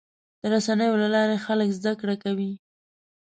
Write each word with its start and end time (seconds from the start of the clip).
د 0.41 0.43
رسنیو 0.53 1.01
له 1.03 1.07
لارې 1.15 1.43
خلک 1.45 1.69
زدهکړه 1.77 2.15
کوي. 2.23 2.51